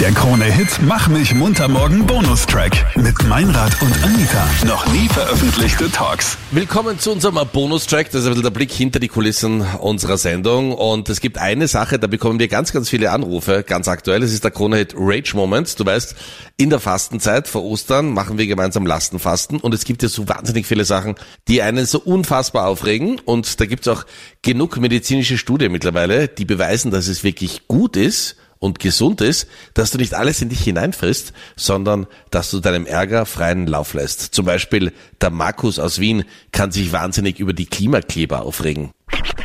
Der 0.00 0.12
Krone-Hit 0.12 0.80
Mach 0.82 1.08
mich 1.08 1.34
munter 1.34 1.66
morgen 1.66 2.06
Bonustrack 2.06 2.96
mit 2.96 3.20
Meinrad 3.26 3.82
und 3.82 3.92
Anita. 4.04 4.48
Noch 4.64 4.86
nie 4.92 5.08
veröffentlichte 5.08 5.90
Talks. 5.90 6.38
Willkommen 6.52 7.00
zu 7.00 7.10
unserem 7.10 7.40
Bonustrack. 7.52 8.06
Das 8.06 8.20
ist 8.20 8.26
ein 8.26 8.30
bisschen 8.30 8.44
der 8.44 8.50
Blick 8.50 8.70
hinter 8.70 9.00
die 9.00 9.08
Kulissen 9.08 9.60
unserer 9.60 10.16
Sendung. 10.16 10.72
Und 10.72 11.08
es 11.08 11.20
gibt 11.20 11.38
eine 11.38 11.66
Sache, 11.66 11.98
da 11.98 12.06
bekommen 12.06 12.38
wir 12.38 12.46
ganz, 12.46 12.72
ganz 12.72 12.88
viele 12.88 13.10
Anrufe, 13.10 13.64
ganz 13.66 13.88
aktuell. 13.88 14.22
Es 14.22 14.32
ist 14.32 14.44
der 14.44 14.52
Krone-Hit 14.52 14.94
Rage 14.96 15.34
Moment. 15.34 15.80
Du 15.80 15.84
weißt, 15.84 16.14
in 16.56 16.70
der 16.70 16.78
Fastenzeit 16.78 17.48
vor 17.48 17.64
Ostern 17.64 18.10
machen 18.12 18.38
wir 18.38 18.46
gemeinsam 18.46 18.86
Lastenfasten. 18.86 19.58
Und 19.58 19.74
es 19.74 19.84
gibt 19.84 20.04
ja 20.04 20.08
so 20.08 20.28
wahnsinnig 20.28 20.66
viele 20.66 20.84
Sachen, 20.84 21.16
die 21.48 21.60
einen 21.60 21.86
so 21.86 21.98
unfassbar 21.98 22.68
aufregen. 22.68 23.20
Und 23.24 23.58
da 23.58 23.66
gibt 23.66 23.84
es 23.84 23.92
auch 23.92 24.06
genug 24.42 24.76
medizinische 24.76 25.38
Studien 25.38 25.72
mittlerweile, 25.72 26.28
die 26.28 26.44
beweisen, 26.44 26.92
dass 26.92 27.08
es 27.08 27.24
wirklich 27.24 27.66
gut 27.66 27.96
ist, 27.96 28.36
und 28.58 28.78
gesund 28.78 29.20
ist, 29.20 29.46
dass 29.74 29.90
du 29.90 29.98
nicht 29.98 30.14
alles 30.14 30.42
in 30.42 30.48
dich 30.48 30.60
hineinfrisst, 30.60 31.32
sondern 31.56 32.06
dass 32.30 32.50
du 32.50 32.60
deinem 32.60 32.86
Ärger 32.86 33.26
freien 33.26 33.66
Lauf 33.66 33.94
lässt. 33.94 34.34
Zum 34.34 34.44
Beispiel 34.44 34.92
der 35.20 35.30
Markus 35.30 35.78
aus 35.78 35.98
Wien 35.98 36.24
kann 36.52 36.72
sich 36.72 36.92
wahnsinnig 36.92 37.38
über 37.38 37.52
die 37.52 37.66
Klimakleber 37.66 38.42
aufregen. 38.42 38.90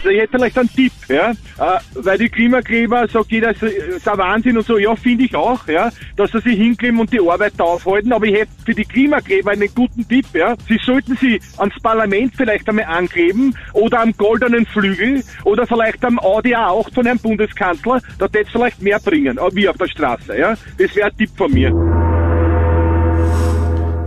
Also 0.03 0.09
ich 0.09 0.19
hätte 0.19 0.31
vielleicht 0.37 0.57
einen 0.57 0.69
Tipp, 0.69 0.91
ja, 1.07 1.31
äh, 1.31 1.79
weil 1.95 2.17
die 2.17 2.27
Klimakleber, 2.27 3.07
sagt 3.07 3.31
jeder, 3.31 3.51
ist 3.51 4.07
ein 4.07 4.17
Wahnsinn 4.17 4.57
und 4.57 4.65
so, 4.65 4.77
ja, 4.77 4.95
finde 4.95 5.23
ich 5.23 5.35
auch, 5.35 5.65
ja, 5.67 5.91
dass 6.17 6.31
sie 6.31 6.39
sich 6.39 6.57
hinkleben 6.57 6.99
und 6.99 7.13
die 7.13 7.21
Arbeit 7.21 7.53
da 7.57 7.63
aufhalten, 7.63 8.11
aber 8.11 8.25
ich 8.25 8.35
hätte 8.35 8.51
für 8.65 8.73
die 8.73 8.83
Klimakleber 8.83 9.51
einen 9.51 9.73
guten 9.73 10.05
Tipp, 10.07 10.25
ja. 10.33 10.55
Sie 10.67 10.77
sollten 10.83 11.15
sie 11.15 11.39
ans 11.57 11.75
Parlament 11.81 12.33
vielleicht 12.35 12.67
einmal 12.67 12.85
ankleben 12.85 13.55
oder 13.71 14.01
am 14.01 14.11
goldenen 14.17 14.65
Flügel 14.65 15.23
oder 15.45 15.65
vielleicht 15.65 16.03
am 16.03 16.19
Audi 16.19 16.53
A8 16.53 16.93
von 16.93 17.07
einem 17.07 17.19
Bundeskanzler, 17.19 18.01
da 18.19 18.25
hätte 18.25 18.41
es 18.41 18.49
vielleicht 18.49 18.81
mehr 18.81 18.99
bringen, 18.99 19.37
äh, 19.37 19.55
wie 19.55 19.69
auf 19.69 19.77
der 19.77 19.87
Straße, 19.87 20.37
ja. 20.37 20.57
Das 20.77 20.95
wäre 20.95 21.07
ein 21.07 21.17
Tipp 21.17 21.29
von 21.37 21.49
mir. 21.49 22.02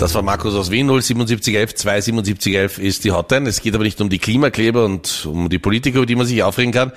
Das 0.07 0.15
war 0.15 0.23
Markus 0.23 0.55
aus 0.55 0.71
Wien, 0.71 0.87
07711 0.87 1.75
27711 1.75 2.79
ist 2.79 3.03
die 3.03 3.11
Hotline. 3.11 3.49
Es 3.49 3.61
geht 3.61 3.75
aber 3.75 3.83
nicht 3.83 4.01
um 4.01 4.09
die 4.09 4.21
Klimakleber 4.21 4.85
und 4.85 5.27
um 5.27 5.49
die 5.49 5.59
Politiker, 5.59 5.97
über 5.97 6.07
die 6.07 6.15
man 6.15 6.27
sich 6.27 6.45
aufregen 6.45 6.71
kann. 6.71 6.93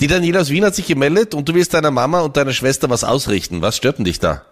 Die 0.00 0.06
Daniela 0.06 0.40
aus 0.40 0.48
Wien 0.48 0.64
hat 0.64 0.74
sich 0.74 0.86
gemeldet 0.86 1.34
und 1.34 1.46
du 1.46 1.54
wirst 1.54 1.74
deiner 1.74 1.90
Mama 1.90 2.22
und 2.22 2.38
deiner 2.38 2.54
Schwester 2.54 2.88
was 2.88 3.04
ausrichten. 3.04 3.60
Was 3.60 3.76
stört 3.76 3.98
denn 3.98 4.06
dich 4.06 4.18
da? 4.18 4.46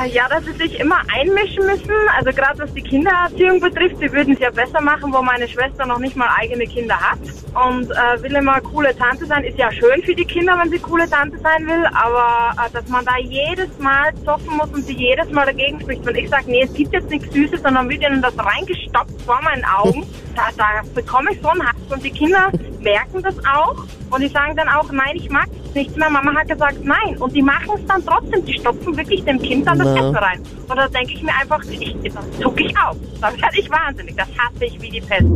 Äh, 0.00 0.08
Ja, 0.08 0.28
dass 0.28 0.44
sie 0.44 0.52
sich 0.52 0.80
immer 0.80 1.00
einmischen 1.12 1.66
müssen. 1.66 1.90
Also 2.16 2.30
gerade 2.30 2.58
was 2.60 2.72
die 2.74 2.82
Kindererziehung 2.82 3.60
betrifft, 3.60 3.98
sie 3.98 4.12
würden 4.12 4.34
es 4.34 4.40
ja 4.40 4.50
besser 4.50 4.80
machen, 4.80 5.12
wo 5.12 5.22
meine 5.22 5.48
Schwester 5.48 5.86
noch 5.86 5.98
nicht 5.98 6.16
mal 6.16 6.28
eigene 6.38 6.66
Kinder 6.66 6.96
hat. 6.96 7.18
Und 7.66 7.90
äh, 7.90 8.22
will 8.22 8.34
immer 8.34 8.60
coole 8.60 8.96
Tante 8.96 9.26
sein, 9.26 9.44
ist 9.44 9.58
ja 9.58 9.70
schön 9.70 10.02
für 10.02 10.14
die 10.14 10.24
Kinder, 10.24 10.58
wenn 10.62 10.70
sie 10.70 10.78
coole 10.78 11.08
Tante 11.08 11.38
sein 11.38 11.66
will, 11.66 11.84
aber 11.92 12.54
äh, 12.58 12.70
dass 12.72 12.88
man 12.88 13.04
da 13.04 13.18
jedes 13.18 13.78
Mal 13.78 14.12
zoffen 14.24 14.56
muss 14.56 14.70
und 14.70 14.84
sie 14.84 14.94
jedes 14.94 15.30
Mal 15.30 15.44
dagegen 15.44 15.80
spricht. 15.80 16.04
Wenn 16.06 16.16
ich 16.16 16.30
sage, 16.30 16.44
nee, 16.46 16.62
es 16.62 16.72
gibt 16.72 16.92
jetzt 16.94 17.10
nichts 17.10 17.32
Süßes, 17.32 17.62
sondern 17.62 17.88
wird 17.90 18.02
ihnen 18.02 18.22
das 18.22 18.34
reingestopft 18.38 19.20
vor 19.26 19.40
meinen 19.42 19.64
Augen, 19.64 20.06
da, 20.34 20.48
da 20.56 20.82
bekomme 20.94 21.32
ich 21.32 21.40
so 21.42 21.48
einen 21.48 21.66
Hass. 21.66 21.76
Und 21.90 22.02
die 22.02 22.10
Kinder 22.10 22.50
merken 22.82 23.22
das 23.22 23.36
auch 23.44 23.84
und 24.10 24.20
die 24.20 24.28
sagen 24.28 24.56
dann 24.56 24.68
auch, 24.68 24.90
nein, 24.92 25.14
ich 25.14 25.30
mag 25.30 25.46
es 25.68 25.74
nicht 25.74 25.96
mehr. 25.96 26.10
Mama 26.10 26.34
hat 26.34 26.48
gesagt, 26.48 26.84
nein. 26.84 27.16
Und 27.18 27.34
die 27.34 27.42
machen 27.42 27.70
es 27.76 27.86
dann 27.86 28.04
trotzdem. 28.04 28.44
Die 28.44 28.54
stopfen 28.54 28.96
wirklich 28.96 29.24
dem 29.24 29.40
Kind 29.40 29.66
dann 29.66 29.78
das 29.78 29.88
Na. 29.88 29.96
Essen 29.96 30.16
rein. 30.16 30.42
Und 30.68 30.76
da 30.76 30.88
denke 30.88 31.14
ich 31.14 31.22
mir 31.22 31.34
einfach, 31.34 31.62
ich, 31.64 31.96
das 32.02 32.30
zucke 32.40 32.64
ich 32.64 32.76
auf. 32.78 32.96
Da 33.20 33.32
werde 33.32 33.58
ich 33.58 33.70
wahnsinnig. 33.70 34.16
Das 34.16 34.28
hasse 34.38 34.64
ich 34.64 34.80
wie 34.80 34.90
die 34.90 35.00
Pest. 35.00 35.26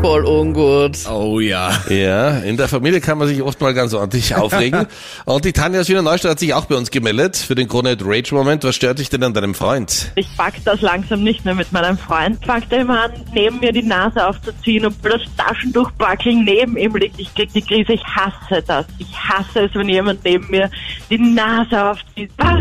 Voll 0.00 0.24
ungut. 0.26 0.96
Oh 1.10 1.40
ja. 1.40 1.72
Ja, 1.88 2.38
in 2.38 2.56
der 2.56 2.68
Familie 2.68 3.00
kann 3.00 3.18
man 3.18 3.26
sich 3.26 3.42
oft 3.42 3.60
mal 3.60 3.74
ganz 3.74 3.92
ordentlich 3.94 4.34
aufregen. 4.36 4.86
Und 5.24 5.44
die 5.44 5.52
Tanja 5.52 5.80
aus 5.80 5.88
Wiener 5.88 6.02
Neustadt 6.02 6.32
hat 6.32 6.38
sich 6.38 6.54
auch 6.54 6.66
bei 6.66 6.76
uns 6.76 6.90
gemeldet 6.90 7.36
für 7.36 7.54
den 7.56 7.66
Krone 7.68 7.96
Rage 8.00 8.32
Moment. 8.34 8.62
Was 8.64 8.76
stört 8.76 9.00
dich 9.00 9.10
denn 9.10 9.22
an 9.24 9.34
deinem 9.34 9.54
Freund? 9.54 10.12
Ich 10.14 10.28
pack 10.36 10.54
das 10.64 10.80
langsam 10.82 11.24
nicht 11.24 11.44
mehr 11.44 11.54
mit 11.54 11.72
meinem 11.72 11.98
Freund. 11.98 12.38
Fängt 12.46 12.72
er 12.72 12.80
immer 12.82 13.04
an, 13.04 13.10
neben 13.34 13.58
mir 13.58 13.72
die 13.72 13.82
Nase 13.82 14.24
aufzuziehen 14.26 14.86
und 14.86 14.94
das 15.02 15.20
Taschentuchbackeln 15.36 16.44
neben 16.44 16.76
ihm 16.76 16.94
liegt. 16.94 17.18
Ich 17.18 17.34
krieg 17.34 17.52
die 17.52 17.62
Krise. 17.62 17.94
Ich 17.94 18.04
hasse 18.04 18.62
das. 18.66 18.86
Ich 18.98 19.12
hasse 19.18 19.64
es, 19.64 19.74
wenn 19.74 19.88
jemand 19.88 20.24
neben 20.24 20.48
mir 20.48 20.70
die 21.10 21.18
Nase 21.18 21.84
aufzieht. 21.90 22.30
Ah, 22.38 22.56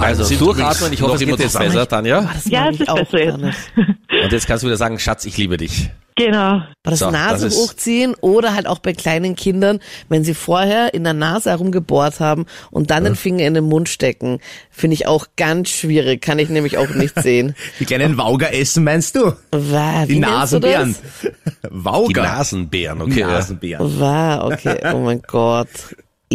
Also 0.00 0.24
sind 0.24 0.40
durchatmen, 0.40 0.92
ich 0.92 1.00
hoffe, 1.00 1.14
es 1.14 1.20
geht 1.20 1.28
immer 1.28 1.38
jetzt 1.38 1.58
besser, 1.58 1.88
Tanja. 1.88 2.28
Ja, 2.44 2.68
es 2.68 2.80
ist 2.80 2.94
besser 2.94 3.18
jetzt. 3.24 3.38
Und 4.22 4.32
jetzt 4.32 4.46
kannst 4.46 4.62
du 4.62 4.66
wieder 4.66 4.76
sagen, 4.76 4.98
Schatz, 4.98 5.24
ich 5.24 5.36
liebe 5.36 5.56
dich. 5.56 5.90
genau. 6.16 6.54
Aber 6.56 6.66
das 6.82 6.98
So, 7.00 7.10
Nase 7.10 7.46
das 7.46 7.56
hochziehen 7.56 8.14
oder 8.20 8.54
halt 8.54 8.66
auch 8.66 8.78
bei 8.80 8.92
kleinen 8.92 9.36
Kindern, 9.36 9.80
wenn 10.08 10.24
sie 10.24 10.34
vorher 10.34 10.92
in 10.94 11.04
der 11.04 11.12
Nase 11.14 11.50
herumgebohrt 11.50 12.18
haben 12.20 12.46
und 12.70 12.90
dann 12.90 13.04
den 13.04 13.14
Finger 13.14 13.44
in 13.46 13.54
den 13.54 13.64
Mund 13.64 13.88
stecken, 13.88 14.40
finde 14.70 14.94
ich 14.94 15.06
auch 15.06 15.26
ganz 15.36 15.68
schwierig. 15.70 16.20
Kann 16.22 16.38
ich 16.38 16.48
nämlich 16.48 16.78
auch 16.78 16.88
nicht 16.90 17.20
sehen. 17.22 17.54
Die 17.80 17.84
kleinen 17.84 18.16
Wauger 18.18 18.52
essen, 18.52 18.84
meinst 18.84 19.14
du? 19.16 19.32
Wow, 19.52 20.06
Die 20.08 20.18
Nasenbären. 20.18 20.96
das? 21.22 21.32
Die 21.32 21.68
Wauger. 21.70 22.22
Nasenbären, 22.22 23.02
okay. 23.02 23.20
Nasenbären. 23.22 24.00
Wow, 24.00 24.52
okay. 24.52 24.78
Oh 24.92 24.98
mein 24.98 25.22
Gott. 25.26 25.68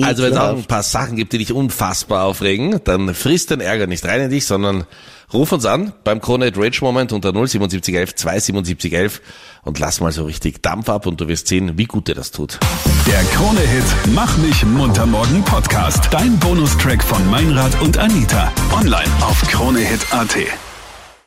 Also 0.01 0.23
wenn 0.23 0.31
es 0.33 0.37
auch 0.37 0.43
ein 0.43 0.49
Ekelhaft. 0.49 0.69
paar 0.69 0.83
Sachen 0.83 1.15
gibt, 1.17 1.33
die 1.33 1.37
dich 1.37 1.53
unfassbar 1.53 2.23
aufregen, 2.23 2.79
dann 2.83 3.13
frisst 3.13 3.51
den 3.51 3.61
Ärger 3.61 3.85
nicht 3.85 4.03
rein 4.05 4.21
in 4.21 4.29
dich, 4.31 4.47
sondern 4.47 4.85
ruf 5.31 5.51
uns 5.51 5.65
an 5.65 5.93
beim 6.03 6.19
Krone 6.19 6.51
Rage 6.55 6.79
Moment 6.81 7.11
unter 7.11 7.31
07711 7.31 8.15
27711 8.15 9.21
und 9.63 9.77
lass 9.77 9.99
mal 9.99 10.11
so 10.11 10.25
richtig 10.25 10.63
Dampf 10.63 10.89
ab 10.89 11.05
und 11.05 11.21
du 11.21 11.27
wirst 11.27 11.47
sehen, 11.47 11.77
wie 11.77 11.85
gut 11.85 12.07
dir 12.07 12.15
das 12.15 12.31
tut. 12.31 12.59
Der 13.05 13.23
Krone-Hit 13.35 13.83
Mach 14.15 14.35
mich 14.37 14.65
munter 14.65 15.05
morgen 15.05 15.43
Podcast. 15.43 16.07
Dein 16.11 16.39
Bonustrack 16.39 17.03
von 17.03 17.29
Meinrad 17.29 17.79
und 17.81 17.97
Anita. 17.97 18.51
Online 18.71 19.11
auf 19.21 19.41
kronehit.at. 19.43 20.72